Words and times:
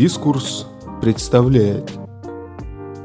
Дискурс 0.00 0.66
представляет 1.02 1.92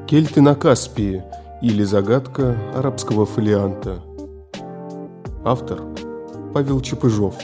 Кельты 0.08 0.40
на 0.40 0.56
Каспии 0.56 1.24
или 1.62 1.84
загадка 1.84 2.58
арабского 2.74 3.26
фолианта. 3.26 4.02
Автор 5.44 5.82
Павел 6.54 6.80
Чепыжов. 6.80 7.36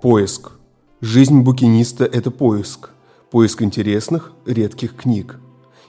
Поиск. 0.00 0.52
Жизнь 1.00 1.40
букиниста– 1.40 2.04
это 2.12 2.30
поиск. 2.30 2.90
Поиск 3.32 3.62
интересных, 3.62 4.30
редких 4.46 4.94
книг. 4.94 5.40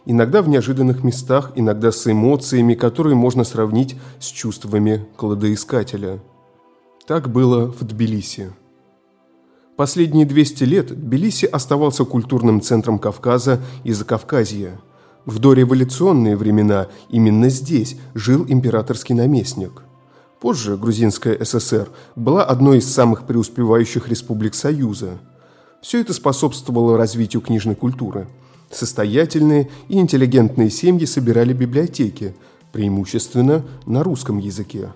Иногда 0.07 0.41
в 0.41 0.49
неожиданных 0.49 1.03
местах, 1.03 1.51
иногда 1.53 1.91
с 1.91 2.11
эмоциями, 2.11 2.73
которые 2.73 3.13
можно 3.13 3.43
сравнить 3.43 3.95
с 4.19 4.25
чувствами 4.25 5.05
кладоискателя. 5.17 6.19
Так 7.05 7.31
было 7.31 7.67
в 7.67 7.83
Тбилиси. 7.83 8.53
Последние 9.81 10.27
200 10.27 10.63
лет 10.65 10.87
Тбилиси 10.89 11.47
оставался 11.47 12.05
культурным 12.05 12.61
центром 12.61 12.99
Кавказа 12.99 13.59
и 13.83 13.93
Закавказья. 13.93 14.79
В 15.25 15.39
дореволюционные 15.39 16.37
времена 16.37 16.85
именно 17.09 17.49
здесь 17.49 17.97
жил 18.13 18.45
императорский 18.47 19.15
наместник. 19.15 19.81
Позже 20.39 20.77
Грузинская 20.77 21.43
ССР 21.43 21.89
была 22.15 22.43
одной 22.43 22.77
из 22.77 22.93
самых 22.93 23.25
преуспевающих 23.25 24.07
республик 24.07 24.53
Союза. 24.53 25.19
Все 25.81 25.99
это 26.01 26.13
способствовало 26.13 26.95
развитию 26.95 27.41
книжной 27.41 27.73
культуры. 27.73 28.27
Состоятельные 28.69 29.71
и 29.89 29.97
интеллигентные 29.97 30.69
семьи 30.69 31.05
собирали 31.05 31.53
библиотеки, 31.53 32.35
преимущественно 32.71 33.65
на 33.87 34.03
русском 34.03 34.37
языке. 34.37 34.91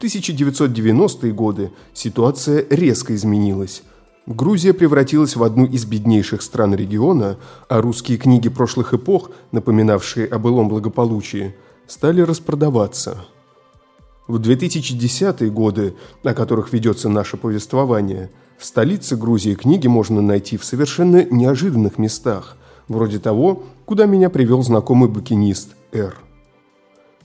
1990-е 0.00 1.32
годы 1.32 1.72
ситуация 1.92 2.64
резко 2.70 3.14
изменилась. 3.14 3.82
Грузия 4.30 4.72
превратилась 4.72 5.34
в 5.34 5.42
одну 5.42 5.66
из 5.66 5.84
беднейших 5.86 6.42
стран 6.42 6.72
региона, 6.76 7.36
а 7.68 7.80
русские 7.80 8.16
книги 8.16 8.48
прошлых 8.48 8.94
эпох, 8.94 9.32
напоминавшие 9.50 10.24
о 10.28 10.38
былом 10.38 10.68
благополучии, 10.68 11.56
стали 11.88 12.20
распродаваться. 12.20 13.24
В 14.28 14.36
2010-е 14.36 15.50
годы, 15.50 15.96
о 16.22 16.32
которых 16.32 16.72
ведется 16.72 17.08
наше 17.08 17.36
повествование, 17.36 18.30
в 18.56 18.64
столице 18.64 19.16
Грузии 19.16 19.54
книги 19.54 19.88
можно 19.88 20.22
найти 20.22 20.56
в 20.56 20.64
совершенно 20.64 21.24
неожиданных 21.24 21.98
местах, 21.98 22.56
вроде 22.86 23.18
того, 23.18 23.64
куда 23.84 24.06
меня 24.06 24.30
привел 24.30 24.62
знакомый 24.62 25.08
букинист 25.08 25.74
Р. 25.90 26.16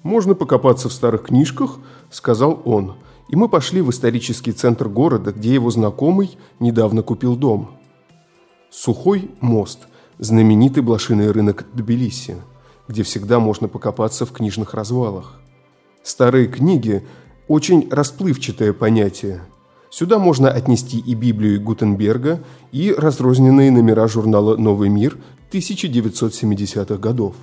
«Можно 0.01 0.33
покопаться 0.33 0.89
в 0.89 0.93
старых 0.93 1.25
книжках»,– 1.25 1.77
сказал 2.09 2.63
он. 2.65 2.95
И 3.27 3.35
мы 3.35 3.49
пошли 3.49 3.81
в 3.81 3.89
исторический 3.89 4.51
центр 4.51 4.87
города, 4.87 5.31
где 5.31 5.53
его 5.53 5.71
знакомый 5.71 6.37
недавно 6.59 7.01
купил 7.01 7.35
дом. 7.35 7.71
Сухой 8.69 9.31
мост– 9.41 9.87
знаменитый 10.19 10.83
блошиный 10.83 11.31
рынок 11.31 11.65
Тбилиси, 11.73 12.37
где 12.87 13.03
всегда 13.03 13.39
можно 13.39 13.67
покопаться 13.67 14.25
в 14.25 14.31
книжных 14.31 14.73
развалах. 14.73 15.39
Старые 16.03 16.47
книги– 16.47 17.05
очень 17.47 17.87
расплывчатое 17.91 18.73
понятие. 18.73 19.41
Сюда 19.89 20.19
можно 20.19 20.49
отнести 20.49 20.99
и 20.99 21.13
Библию 21.13 21.61
Гутенберга, 21.61 22.43
и 22.71 22.91
разрозненные 22.91 23.71
номера 23.71 24.07
журнала 24.07 24.57
«Новый 24.57 24.89
мир» 24.89 25.17
1970-х 25.51 26.97
годов. 26.97 27.35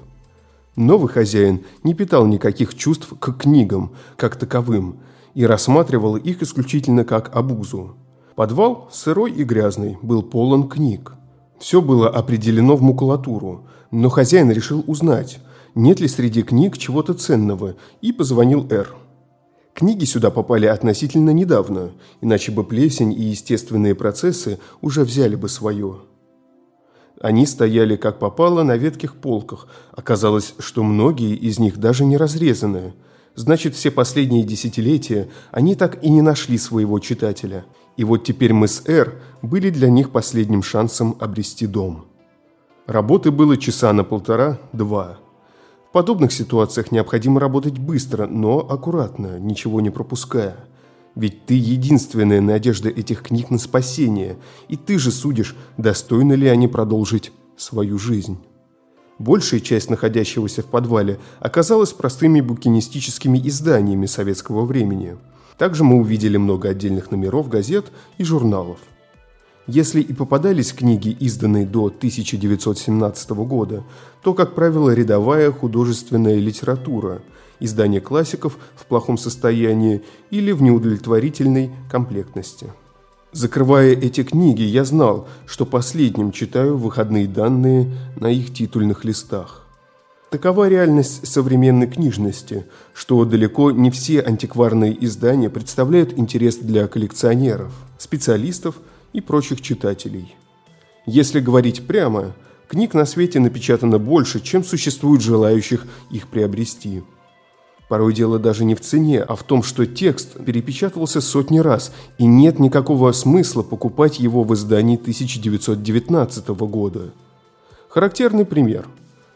Новый 0.77 1.09
хозяин 1.09 1.65
не 1.83 1.95
питал 1.95 2.27
никаких 2.27 2.75
чувств 2.75 3.13
к 3.19 3.33
книгам, 3.33 3.93
как 4.17 4.37
таковым, 4.37 4.99
и 5.35 5.47
рассматривал 5.47 6.17
их 6.17 6.43
исключительно 6.43 7.05
как 7.05 7.35
обузу. 7.35 7.97
Подвал, 8.35 8.89
сырой 8.91 9.33
и 9.33 9.45
грязный, 9.45 9.99
был 10.03 10.23
полон 10.23 10.69
книг. 10.69 11.15
Все 11.59 11.81
было 11.81 12.09
определено 12.09 12.77
в 12.77 12.83
макулатуру, 12.83 13.67
но 13.91 14.09
хозяин 14.09 14.51
решил 14.51 14.83
узнать, 14.87 15.39
нет 15.75 16.01
ли 16.01 16.09
среди 16.09 16.43
книг 16.43 16.77
чего-то 16.79 17.15
ценного, 17.15 17.77
и 18.01 18.13
позвонил 18.13 18.67
Р. 18.71 18.95
Книги 19.75 20.05
сюда 20.05 20.31
попали 20.31 20.67
относительно 20.67 21.31
недавно, 21.31 21.93
иначе 22.21 22.53
бы 22.53 22.65
плесень 22.65 23.13
и 23.13 23.23
естественные 23.23 23.95
процессы 23.95 24.59
уже 24.81 25.03
взяли 25.05 25.35
бы 25.35 25.49
свое. 25.49 26.01
Они 27.21 27.47
стояли 27.47 27.97
как 27.97 28.19
попало 28.19 28.65
на 28.65 28.77
ветких 28.77 29.15
полках. 29.15 29.69
Оказалось, 29.93 30.55
что 30.59 30.83
многие 30.83 31.37
из 31.37 31.59
них 31.61 31.79
даже 31.79 32.05
не 32.05 32.17
разрезаны. 32.17 32.95
Значит, 33.35 33.75
все 33.75 33.91
последние 33.91 34.45
десятилетия 34.45 35.29
они 35.51 35.75
так 35.75 36.03
и 36.05 36.11
не 36.11 36.23
нашли 36.23 36.59
своего 36.59 36.99
читателя. 36.99 37.65
И 37.97 38.05
вот 38.05 38.25
теперь 38.25 38.53
мы 38.53 38.69
с 38.69 38.83
Эр 38.87 39.21
были 39.43 39.71
для 39.71 39.89
них 39.89 40.11
последним 40.11 40.63
шансом 40.63 41.17
обрести 41.19 41.67
дом. 41.67 42.07
Работы 42.87 43.31
было 43.31 43.57
часа 43.57 43.93
на 43.93 44.05
полтора-два. 44.05 45.19
В 45.89 45.93
подобных 45.93 46.33
ситуациях 46.33 46.91
необходимо 46.91 47.41
работать 47.41 47.79
быстро, 47.79 48.27
но 48.27 48.59
аккуратно, 48.59 49.39
ничего 49.39 49.81
не 49.81 49.91
пропуская– 49.91 50.57
ведь 51.15 51.47
ты 51.47 51.55
единственная 51.55 52.41
надежда 52.41 52.89
этих 52.89 53.23
книг 53.23 53.51
на 53.51 53.59
спасение, 53.59 54.39
и 54.69 54.77
ты 54.77 54.99
же 54.99 55.11
судишь, 55.11 55.57
достойны 55.77 56.35
ли 56.35 56.49
они 56.49 56.69
продолжить 56.69 57.33
свою 57.57 57.99
жизнь. 57.99 58.39
Большая 59.23 59.61
часть 59.61 59.89
находящегося 59.89 60.63
в 60.63 60.67
подвале 60.67 61.21
оказалась 61.39 61.93
простыми 61.93 62.41
букинистическими 62.41 63.41
изданиями 63.45 64.07
советского 64.07 64.65
времени. 64.65 65.17
Также 65.57 65.85
мы 65.85 66.01
увидели 66.01 66.39
много 66.39 66.71
отдельных 66.71 67.13
номеров 67.13 67.49
газет 67.49 67.93
и 68.19 68.25
журналов. 68.25 68.79
Если 69.69 70.01
и 70.01 70.13
попадались 70.13 70.73
книги, 70.73 71.17
изданные 71.21 71.67
до 71.67 71.87
1917 71.87 73.31
года, 73.31 73.85
то, 74.25 74.35
как 74.35 74.57
правило, 74.57 74.91
рядовая 74.91 75.53
художественная 75.53 76.41
литература– 76.41 77.23
издание 77.61 78.01
классиков 78.01 78.59
в 78.75 78.87
плохом 78.87 79.17
состоянии 79.17 80.03
или 80.33 80.51
в 80.51 80.63
неудовлетворительной 80.63 81.71
комплектности. 81.89 82.73
Закрывая 83.33 83.93
эти 83.93 84.25
книги, 84.25 84.61
я 84.61 84.85
знал, 84.85 85.27
что 85.47 85.65
последним 85.65 86.33
читаю 86.33 86.77
выходные 86.77 87.27
данные 87.27 87.91
на 88.21 88.27
их 88.27 88.53
титульных 88.53 89.07
листах. 89.07 89.67
Такова 90.31 90.69
реальность 90.69 91.27
современной 91.27 91.87
книжности, 91.87 92.67
что 92.93 93.25
далеко 93.25 93.71
не 93.71 93.91
все 93.91 94.21
антикварные 94.21 95.03
издания 95.07 95.49
представляют 95.49 96.19
интерес 96.19 96.57
для 96.57 96.87
коллекционеров, 96.89 97.73
специалистов 97.97 98.77
и 99.15 99.23
прочих 99.23 99.63
читателей. 99.63 100.37
Если 101.07 101.41
говорить 101.41 101.87
прямо, 101.87 102.35
книг 102.69 102.93
на 102.93 103.07
свете 103.07 103.41
напечатано 103.41 103.99
больше, 103.99 104.41
чем 104.41 104.63
существует 104.63 105.23
желающих 105.23 105.87
их 106.11 106.29
приобрести– 106.29 107.03
Порой 107.93 108.15
дело 108.15 108.39
даже 108.39 108.65
не 108.65 108.75
в 108.75 108.81
цене, 108.81 109.21
а 109.21 109.37
в 109.37 109.43
том, 109.43 109.63
что 109.63 109.85
текст 109.85 110.43
перепечатывался 110.43 111.21
сотни 111.21 111.59
раз, 111.59 111.93
и 112.17 112.25
нет 112.25 112.59
никакого 112.59 113.13
смысла 113.13 113.63
покупать 113.63 114.19
его 114.19 114.45
в 114.45 114.55
издании 114.55 114.97
1919 114.97 116.49
года. 116.49 117.13
Характерный 117.91 118.47
пример. 118.47 118.89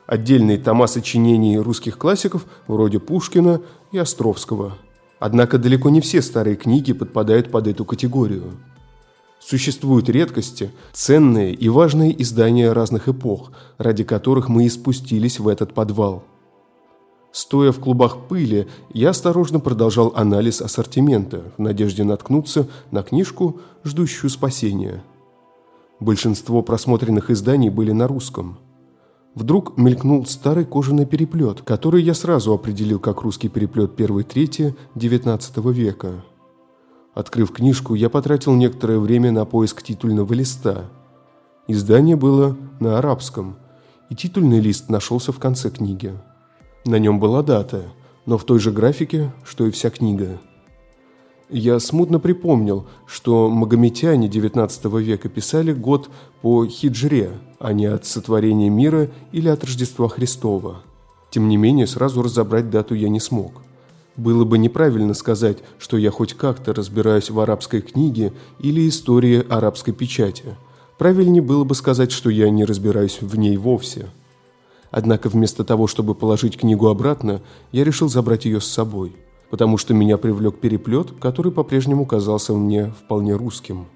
Отдельные 0.06 0.56
тома 0.56 0.87
сочинений 0.87 1.59
русских 1.59 1.99
классиков 1.99 2.47
вроде 2.67 2.99
Пушкина 2.99 3.61
и 3.93 3.99
Островского. 3.99 4.78
Однако 5.19 5.59
далеко 5.59 5.91
не 5.91 6.00
все 6.00 6.23
старые 6.23 6.56
книги 6.56 6.94
подпадают 6.94 7.50
под 7.50 7.67
эту 7.67 7.84
категорию. 7.84 8.53
Существуют 9.38 10.09
редкости, 10.09 10.71
ценные 10.94 11.53
и 11.53 11.69
важные 11.69 12.23
издания 12.23 12.73
разных 12.73 13.06
эпох, 13.06 13.53
ради 13.77 14.03
которых 14.03 14.49
мы 14.49 14.65
и 14.65 14.71
спустились 14.71 15.41
в 15.41 15.47
этот 15.47 15.75
подвал– 15.75 16.25
Стоя 17.36 17.70
в 17.70 17.80
клубах 17.80 18.28
пыли, 18.28 18.66
я 18.94 19.10
осторожно 19.10 19.60
продолжал 19.60 20.10
анализ 20.16 20.62
ассортимента 20.62 21.43
в 21.58 21.61
надежде 21.61 22.02
наткнуться 22.02 22.66
на 22.90 23.02
книжку, 23.02 23.61
ждущую 23.84 24.31
спасения. 24.31 25.05
Большинство 26.00 26.62
просмотренных 26.62 27.28
изданий 27.28 27.69
были 27.69 27.93
на 27.93 28.08
русском. 28.08 28.56
Вдруг 29.34 29.76
мелькнул 29.76 30.25
старый 30.25 30.64
кожаный 30.64 31.05
переплет, 31.05 31.61
который 31.61 32.02
я 32.02 32.14
сразу 32.14 32.55
определил 32.55 32.99
как 33.00 33.20
русский 33.20 33.50
переплет 33.50 33.96
первой 33.96 34.25
трети 34.25 34.75
XIX 34.94 35.72
века. 35.75 36.25
Открыв 37.12 37.52
книжку, 37.52 37.93
я 37.93 38.08
потратил 38.08 38.55
некоторое 38.55 38.99
время 38.99 39.31
на 39.31 39.44
поиск 39.44 39.82
титульного 39.82 40.32
листа. 40.32 40.87
Издание 41.69 42.16
было 42.16 42.56
на 42.81 42.96
арабском, 42.96 43.58
и 44.08 44.14
титульный 44.14 44.61
лист 44.61 44.88
нашелся 44.88 45.32
в 45.32 45.38
конце 45.38 45.69
книги. 45.69 46.14
На 46.87 47.00
нем 47.00 47.21
была 47.21 47.43
дата, 47.43 47.83
но 48.27 48.38
в 48.38 48.44
той 48.44 48.61
же 48.61 48.71
графике, 48.71 49.33
что 49.44 49.67
и 49.67 49.71
вся 49.71 49.91
книга. 49.91 50.38
Я 51.50 51.79
смутно 51.81 52.19
припомнил, 52.21 52.87
что 53.06 53.50
магометяне 53.50 54.29
XIX 54.29 55.03
века 55.03 55.29
писали 55.29 55.73
год 55.73 56.09
по 56.43 56.65
хиджре, 56.65 57.33
а 57.59 57.73
не 57.73 57.87
от 57.87 58.06
сотворения 58.06 58.71
мира 58.71 59.11
или 59.33 59.49
от 59.49 59.65
Рождества 59.65 60.09
Христова. 60.09 60.83
Тем 61.31 61.49
не 61.49 61.56
менее, 61.56 61.88
сразу 61.88 62.23
разобрать 62.23 62.71
дату 62.71 62.94
я 62.94 63.09
не 63.09 63.21
смог. 63.21 63.62
Было 64.17 64.44
бы 64.44 64.56
неправильно 64.56 65.15
сказать, 65.15 65.59
что 65.79 65.97
я 65.97 66.11
хоть 66.11 66.35
как-то 66.35 66.73
разбираюсь 66.73 67.31
в 67.31 67.41
арабской 67.41 67.83
книге 67.83 68.33
или 68.61 68.88
истории 68.88 69.44
арабской 69.49 69.93
печати, 69.93 70.56
Правильнее 70.99 71.43
было 71.43 71.65
бы 71.65 71.75
сказать, 71.75 72.11
что 72.11 72.31
я 72.31 72.49
не 72.49 72.65
разбираюсь 72.65 73.19
в 73.21 73.37
ней 73.37 73.56
вовсе. 73.56 74.06
Однако 74.91 75.29
вместо 75.29 75.65
того, 75.65 75.87
чтобы 75.87 76.15
положить 76.15 76.56
книгу 76.56 76.88
обратно, 76.88 77.43
я 77.73 77.85
решил 77.85 78.09
забрать 78.09 78.44
ее 78.44 78.61
с 78.61 78.67
собой, 78.67 79.17
потому 79.50 79.79
что 79.79 79.94
меня 79.94 80.17
привлек 80.17 80.59
переплет, 80.59 81.12
который 81.21 81.53
по-прежнему 81.53 82.06
казался 82.06 82.53
мне 82.55 82.91
вполне 82.91 83.35
русским. 83.35 83.87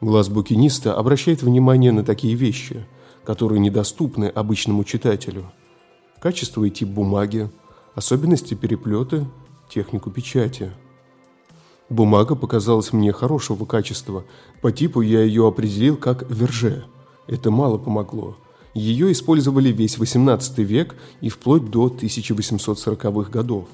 Глаз 0.00 0.28
букиниста 0.28 0.94
обращает 0.94 1.42
внимание 1.42 1.92
на 1.92 2.04
такие 2.04 2.34
вещи, 2.34 2.84
которые 3.24 3.60
недоступны 3.60 4.24
обычному 4.24 4.82
читателю. 4.84 5.52
Качество 6.20 6.64
и 6.64 6.70
тип 6.70 6.88
бумаги, 6.88 7.50
особенности 7.94 8.54
переплета, 8.54 9.26
технику 9.68 10.10
печати. 10.10 10.72
Бумага 11.88 12.34
показалась 12.34 12.92
мне 12.92 13.12
хорошего 13.12 13.64
качества. 13.64 14.24
По 14.60 14.72
типу 14.72 15.02
я 15.02 15.22
ее 15.22 15.46
определил 15.46 15.96
как 15.96 16.28
верже. 16.30 16.84
Это 17.26 17.50
мало 17.50 17.78
помогло. 17.78 18.36
Ее 18.74 19.12
использовали 19.12 19.70
весь 19.70 19.98
XVIII 19.98 20.62
век 20.62 20.96
и 21.20 21.28
вплоть 21.28 21.70
до 21.70 21.88
1840-х 21.88 23.30
годов. 23.30 23.68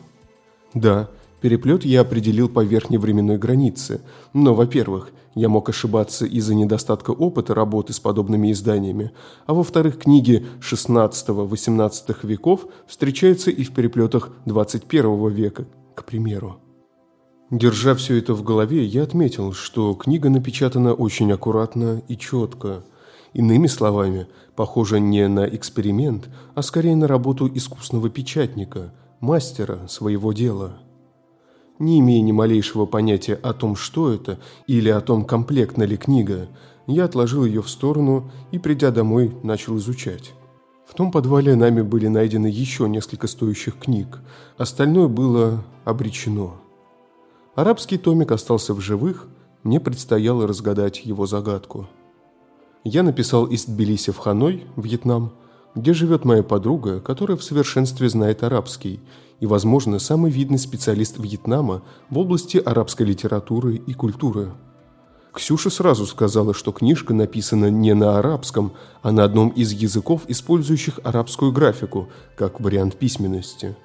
Да, 0.75 1.09
переплет 1.41 1.85
я 1.85 2.01
определил 2.01 2.49
по 2.49 2.65
верхней 2.65 2.99
временной 2.99 3.39
границе, 3.39 4.01
но, 4.33 4.55
во-первых, 4.55 5.13
я 5.35 5.49
мог 5.49 5.69
ошибаться 5.69 6.27
из-за 6.27 6.55
недостатка 6.55 7.13
опыта 7.13 7.55
работы 7.55 7.93
с 7.93 8.01
подобными 8.01 8.51
изданиями, 8.51 9.13
а 9.47 9.55
во-вторых, 9.55 9.99
книги 9.99 10.45
XVI-XVIII 10.61 12.17
веков 12.25 12.67
встречаются 12.89 13.51
и 13.53 13.63
в 13.63 13.73
переплетах 13.73 14.31
XXI 14.47 15.31
века, 15.31 15.69
к 15.95 16.05
примеру. 16.05 16.59
Держа 17.51 17.95
все 17.95 18.19
это 18.19 18.35
в 18.35 18.43
голове, 18.43 18.85
я 18.85 19.05
отметил, 19.05 19.53
что 19.53 19.95
книга 19.95 20.29
напечатана 20.29 20.93
очень 20.93 21.33
аккуратно 21.33 22.03
и 22.09 22.17
четко. 22.17 22.85
Иными 23.39 23.69
словами, 23.69 24.27
похоже 24.57 24.99
не 24.99 25.29
на 25.29 25.47
эксперимент, 25.47 26.29
а 26.57 26.63
скорее 26.63 26.97
на 26.97 27.07
работу 27.07 27.49
искусного 27.49 28.11
печатника, 28.11 28.93
мастера 29.21 29.87
своего 29.87 30.33
дела. 30.33 30.79
Не 31.79 32.01
имея 32.01 32.21
ни 32.21 32.33
малейшего 32.33 32.85
понятия 32.85 33.35
о 33.35 33.53
том, 33.53 33.77
что 33.77 34.13
это, 34.13 34.41
или 34.67 34.89
о 34.89 35.01
том, 35.01 35.25
комплектна 35.25 35.85
ли 35.85 35.97
книга, 35.97 36.49
я 36.89 37.05
отложил 37.05 37.45
ее 37.45 37.63
в 37.63 37.71
сторону 37.71 38.29
и, 38.51 38.59
придя 38.59 38.91
домой, 38.91 39.33
начал 39.45 39.77
изучать. 39.77 40.33
В 40.85 40.95
том 40.95 41.13
подвале 41.13 41.55
нами 41.55 41.83
были 41.83 42.09
найдены 42.09 42.49
еще 42.49 42.89
несколько 42.89 43.29
стоящих 43.29 43.79
книг, 43.79 44.19
остальное 44.57 45.07
было 45.07 45.63
обречено. 45.85 46.57
Арабский 47.55 47.99
томик 47.99 48.33
остался 48.33 48.75
в 48.75 48.81
живых, 48.81 49.29
мне 49.63 49.79
предстояло 49.79 50.49
разгадать 50.49 51.05
его 51.05 51.27
загадку. 51.27 51.87
Я 52.91 53.03
написал 53.03 53.45
из 53.45 53.67
Тбилиси 53.67 54.13
в 54.13 54.17
Ханой, 54.17 54.65
Вьетнам, 54.75 55.35
где 55.75 55.93
живет 55.93 56.25
моя 56.25 56.43
подруга, 56.43 57.01
которая 57.01 57.37
в 57.37 57.45
совершенстве 57.45 58.09
знает 58.09 58.43
арабский 58.43 59.01
и, 59.41 59.47
возможно, 59.47 59.99
самый 59.99 60.31
видный 60.31 60.57
специалист 60.57 61.19
Вьетнама 61.19 61.83
в 62.09 62.17
области 62.17 62.57
арабской 62.57 63.03
литературы 63.03 63.77
и 63.77 63.93
культуры. 63.93 64.53
Ксюша 65.35 65.69
сразу 65.69 66.07
сказала, 66.07 66.55
что 66.55 66.73
книжка 66.73 67.13
написана 67.13 67.69
не 67.69 67.93
на 67.93 68.19
арабском, 68.19 68.73
а 69.03 69.13
на 69.13 69.23
одном 69.23 69.51
из 69.51 69.73
языков, 69.73 70.23
использующих 70.27 70.99
арабскую 71.05 71.53
графику, 71.53 72.09
как 72.37 72.59
вариант 72.59 72.97
письменности. 72.97 73.77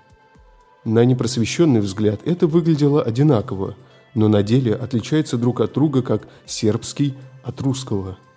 На 0.85 1.03
непросвещенный 1.03 1.81
взгляд 1.81 2.21
это 2.23 2.47
выглядело 2.47 3.03
одинаково, 3.03 3.75
но 4.15 4.29
на 4.29 4.43
деле 4.43 4.73
отличается 4.73 5.37
друг 5.37 5.59
от 5.59 5.73
друга 5.73 6.01
как 6.01 6.25
сербский 6.45 7.15
от 7.43 7.59
русского– 7.59 8.17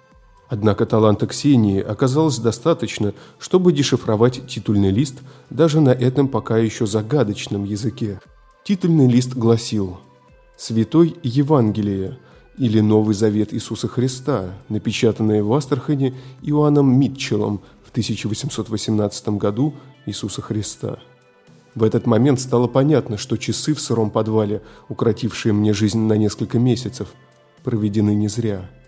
Однако 0.49 0.87
таланта 0.87 1.27
Ксении 1.27 1.81
оказалось 1.81 2.39
достаточно, 2.39 3.15
чтобы 3.39 3.73
дешифровать 3.73 4.47
титульный 4.47 4.91
лист 4.91 5.17
даже 5.51 5.81
на 5.81 5.91
этом 5.91 6.29
пока 6.29 6.59
еще 6.59 6.87
загадочном 6.87 7.65
языке. 7.65 8.21
Титульный 8.65 9.09
лист 9.09 9.35
гласил 9.35 9.99
«Святой 10.57 11.17
Евангелие» 11.23 12.19
или 12.59 12.81
«Новый 12.81 13.15
Завет 13.15 13.53
Иисуса 13.53 13.89
Христа», 13.89 14.55
напечатанное 14.69 15.43
в 15.43 15.53
Астрахани 15.53 16.15
Иоанном 16.43 16.99
Митчеллом 16.99 17.61
в 17.85 17.91
1818 17.91 19.29
году 19.31 19.75
Иисуса 20.07 20.43
Христа. 20.43 20.99
В 21.75 21.83
этот 21.83 22.07
момент 22.07 22.41
стало 22.41 22.69
понятно, 22.69 23.19
что 23.19 23.37
часы 23.37 23.75
в 23.75 23.81
сыром 23.81 24.11
подвале, 24.11 24.63
укротившие 24.89 25.53
мне 25.53 25.75
жизнь 25.75 25.99
на 25.99 26.15
несколько 26.15 26.59
месяцев, 26.59 27.09
проведены 27.65 28.15
не 28.15 28.29
зря– 28.29 28.71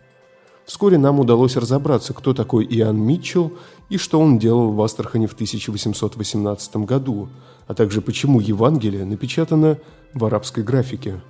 Вскоре 0.68 0.98
нам 0.98 1.18
удалось 1.18 1.56
разобраться, 1.56 2.12
кто 2.12 2.34
такой 2.34 2.66
Иоанн 2.66 2.98
Митчелл 2.98 3.54
и 3.88 3.96
что 3.96 4.20
он 4.20 4.38
делал 4.38 4.70
в 4.70 4.82
Астрахани 4.82 5.26
в 5.26 5.32
1818 5.32 6.76
году, 6.84 7.30
а 7.66 7.72
также 7.72 8.02
почему 8.02 8.38
Евангелие 8.38 9.06
напечатано 9.06 9.78
в 10.12 10.26
арабской 10.26 10.62
графике. 10.62 11.22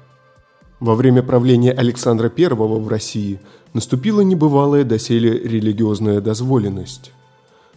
Во 0.80 0.96
время 0.96 1.22
правления 1.22 1.70
Александра 1.70 2.32
I 2.36 2.48
в 2.48 2.88
России 2.88 3.40
наступила 3.74 4.22
небывалая 4.22 4.82
доселе 4.82 5.38
религиозная 5.38 6.20
дозволенность. 6.20 7.12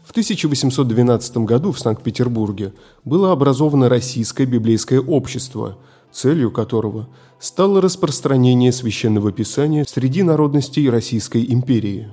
В 0.04 0.10
1812 0.10 1.38
году 1.38 1.72
в 1.72 1.80
Санкт-Петербурге 1.80 2.74
было 3.06 3.32
образовано 3.32 3.88
Российское 3.88 4.46
библейское 4.46 5.00
общество– 5.00 5.78
целью 6.12 6.52
которого 6.52 7.08
стало 7.40 7.82
распространение 7.82 8.72
священного 8.72 9.32
писания 9.32 9.86
среди 9.88 10.24
народностей 10.24 10.90
Российской 10.90 11.46
империи. 11.52 12.10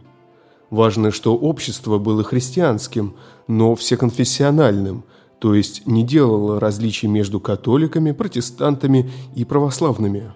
Важно, 0.71 1.11
что 1.11 1.37
общество 1.37 1.99
было 1.99 2.23
христианским, 2.23 3.17
но 3.47 3.75
всеконфессиональным, 3.75 5.05
то 5.39 5.55
есть 5.55 5.87
не 5.87 6.03
делало 6.03 6.61
различий 6.61 7.09
между 7.09 7.41
католиками, 7.41 8.13
протестантами 8.13 9.11
и 9.35 9.45
православными. 9.45 10.33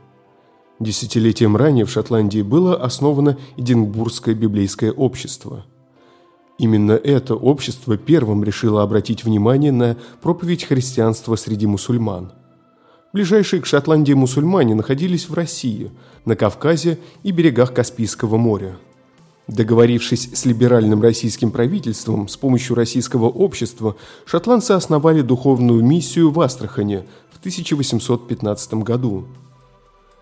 Десятилетием 0.81 1.57
ранее 1.57 1.85
в 1.85 1.91
Шотландии 1.91 2.43
было 2.43 2.77
основано 2.77 3.39
Эдинбургское 3.57 4.35
библейское 4.35 4.91
общество. 4.91 5.65
Именно 6.59 6.93
это 6.93 7.35
общество 7.35 7.97
первым 7.97 8.43
решило 8.43 8.83
обратить 8.83 9.25
внимание 9.25 9.73
на 9.73 9.97
проповедь 10.23 10.65
христианства 10.65 11.37
среди 11.37 11.67
мусульман– 11.67 12.33
Ближайшие 13.13 13.61
к 13.61 13.67
Шотландии 13.67 14.15
мусульмане 14.15 14.75
находились 14.75 15.29
в 15.29 15.35
России, 15.35 15.91
на 16.25 16.35
Кавказе 16.35 16.99
и 17.23 17.31
берегах 17.31 17.75
Каспийского 17.75 18.39
моря. 18.39 18.79
Договорившись 19.49 20.31
с 20.33 20.47
либеральным 20.47 21.03
российским 21.03 21.51
правительством 21.51 22.27
с 22.27 22.39
помощью 22.39 22.75
российского 22.75 23.27
общества, 23.27 23.97
шотландцы 24.25 24.73
основали 24.73 25.21
духовную 25.21 25.85
миссию 25.85 26.31
в 26.31 26.41
Астрахане 26.41 27.05
в 27.31 27.39
1815 27.39 28.75
году. 28.75 29.27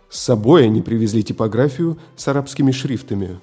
С 0.09 0.19
собой 0.19 0.65
они 0.65 0.83
привезли 0.83 1.23
типографию 1.23 1.97
с 2.17 2.27
арабскими 2.27 2.73
шрифтами. 2.73 3.39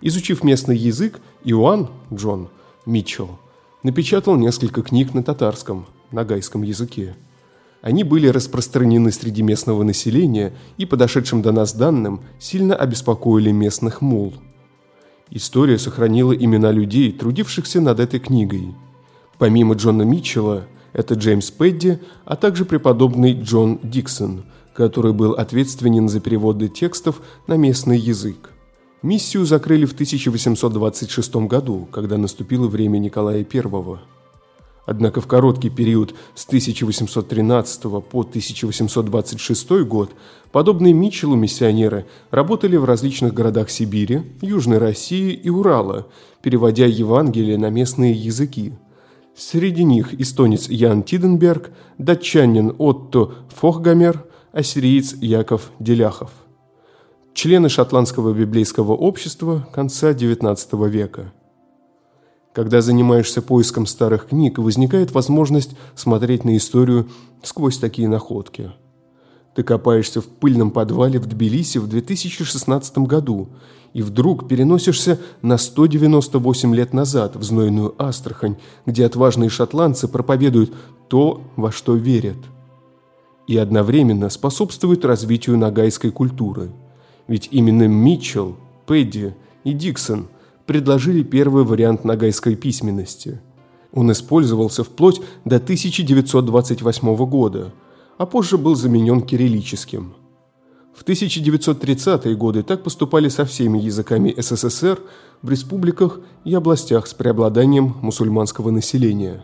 Изучив 0.00 0.44
местный 0.44 0.76
язык, 0.76 1.18
Иоанн 1.42 1.88
Джон 2.12 2.50
Митчелл 2.86 3.40
напечатал 3.82 4.36
несколько 4.36 4.82
книг 4.82 5.12
на 5.12 5.24
татарском, 5.24 5.86
нагайском 6.12 6.62
языке. 6.62 7.16
Они 7.82 8.04
были 8.04 8.26
распространены 8.26 9.10
среди 9.10 9.42
местного 9.42 9.82
населения 9.82 10.52
и, 10.76 10.84
подошедшим 10.84 11.40
до 11.40 11.52
нас 11.52 11.72
данным, 11.72 12.20
сильно 12.38 12.74
обеспокоили 12.74 13.50
местных 13.50 14.02
мул. 14.02 14.34
История 15.30 15.78
сохранила 15.78 16.32
имена 16.32 16.72
людей, 16.72 17.12
трудившихся 17.12 17.80
над 17.80 18.00
этой 18.00 18.20
книгой. 18.20 18.74
Помимо 19.38 19.74
Джона 19.74 20.02
Митчелла, 20.02 20.66
это 20.92 21.14
Джеймс 21.14 21.50
Пэдди, 21.50 22.00
а 22.24 22.36
также 22.36 22.64
преподобный 22.64 23.32
Джон 23.32 23.78
Диксон, 23.82 24.44
который 24.74 25.12
был 25.12 25.32
ответственен 25.32 26.08
за 26.08 26.20
переводы 26.20 26.68
текстов 26.68 27.22
на 27.46 27.56
местный 27.56 27.98
язык. 27.98 28.50
Миссию 29.02 29.46
закрыли 29.46 29.86
в 29.86 29.92
1826 29.92 31.36
году, 31.46 31.88
когда 31.90 32.18
наступило 32.18 32.68
время 32.68 32.98
Николая 32.98 33.46
I. 33.50 34.19
Однако 34.86 35.20
в 35.20 35.26
короткий 35.26 35.70
период 35.70 36.14
с 36.34 36.46
1813 36.46 37.82
по 37.82 38.20
1826 38.20 39.70
год 39.84 40.10
подобные 40.52 40.94
Митчеллу 40.94 41.36
миссионеры 41.36 42.06
работали 42.30 42.76
в 42.76 42.84
различных 42.84 43.34
городах 43.34 43.70
Сибири, 43.70 44.22
Южной 44.40 44.78
России 44.78 45.32
и 45.32 45.50
Урала, 45.50 46.06
переводя 46.42 46.86
Евангелие 46.86 47.58
на 47.58 47.70
местные 47.70 48.12
языки. 48.12 48.72
Среди 49.36 49.84
них 49.84 50.18
эстонец 50.18 50.68
Ян 50.68 51.02
Тиденберг, 51.02 51.70
датчанин 51.98 52.74
Отто 52.78 53.34
Фохгамер, 53.54 54.24
ассириец 54.52 55.14
Яков 55.20 55.70
Деляхов. 55.78 56.30
Члены 57.32 57.68
шотландского 57.68 58.32
библейского 58.32 58.92
общества 58.92 59.68
конца 59.72 60.10
XIX 60.10 60.88
века– 60.88 61.32
когда 62.52 62.80
занимаешься 62.80 63.42
поиском 63.42 63.86
старых 63.86 64.28
книг, 64.28 64.58
возникает 64.58 65.12
возможность 65.12 65.76
смотреть 65.94 66.44
на 66.44 66.56
историю 66.56 67.08
сквозь 67.42 67.78
такие 67.78 68.08
находки. 68.08 68.72
Ты 69.54 69.62
копаешься 69.62 70.20
в 70.20 70.26
пыльном 70.26 70.70
подвале 70.70 71.18
в 71.18 71.26
Тбилиси 71.26 71.78
в 71.78 71.88
2016 71.88 72.98
году 72.98 73.48
и 73.92 74.02
вдруг 74.02 74.48
переносишься 74.48 75.18
на 75.42 75.58
198 75.58 76.74
лет 76.74 76.92
назад 76.92 77.34
в 77.34 77.42
знойную 77.42 77.94
Астрахань, 77.98 78.56
где 78.86 79.04
отважные 79.04 79.50
шотландцы 79.50 80.06
проповедуют 80.06 80.72
то, 81.08 81.42
во 81.56 81.72
что 81.72 81.94
верят. 81.94 82.38
И 83.48 83.56
одновременно 83.56 84.28
способствуют 84.28 85.04
развитию 85.04 85.58
нагайской 85.58 86.12
культуры. 86.12 86.70
Ведь 87.26 87.48
именно 87.50 87.88
Митчелл, 87.88 88.56
Пэдди 88.86 89.34
и 89.64 89.72
Диксон 89.72 90.28
предложили 90.70 91.22
первый 91.22 91.64
вариант 91.64 92.04
нагайской 92.04 92.54
письменности. 92.54 93.40
Он 93.92 94.10
использовался 94.12 94.84
вплоть 94.84 95.20
до 95.44 95.56
1928 95.56 97.16
года– 97.26 97.74
а 98.20 98.26
позже 98.26 98.58
был 98.58 98.74
заменен 98.74 99.22
кириллическим. 99.22 100.12
В 100.94 101.04
1930-е 101.06 102.36
годы 102.36 102.62
так 102.62 102.82
поступали 102.82 103.30
со 103.30 103.46
всеми 103.46 103.78
языками 103.78 104.34
СССР 104.36 105.00
в 105.40 105.48
республиках 105.48 106.20
и 106.44 106.52
областях 106.52 107.06
с 107.06 107.14
преобладанием 107.14 107.96
мусульманского 108.02 108.70
населения. 108.70 109.42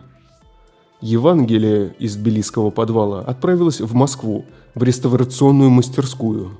Евангелие 1.01 1.95
из 1.97 2.17
Тбилисского 2.17 2.69
подвала 2.69 3.21
отправилось 3.21 3.81
в 3.81 3.95
Москву, 3.95 4.45
в 4.75 4.83
реставрационную 4.83 5.71
мастерскую. 5.71 6.51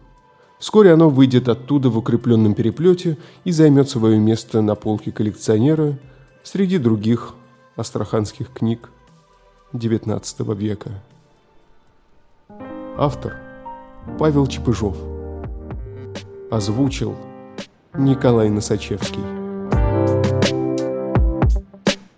Вскоре 0.60 0.94
оно 0.94 1.10
выйдет 1.10 1.50
оттуда 1.50 1.90
в 1.90 1.98
укрепленном 1.98 2.56
переплете 2.56 3.18
и 3.44 3.52
займет 3.52 3.90
свое 3.90 4.20
место 4.20 4.62
на 4.62 4.76
полке 4.76 5.12
коллекционера 5.12 5.98
среди 6.44 6.80
других 6.80 7.36
астраханских 7.76 8.52
книг 8.52 8.90
XIX 9.74 10.56
века. 10.56 10.92
Автор 12.98 13.36
Павел 14.18 14.48
Чепыжов. 14.48 14.98
Озвучил 16.50 17.16
Николай 17.94 18.50
Носачевский. 18.50 19.22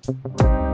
thank 0.09 0.41
you 0.41 0.68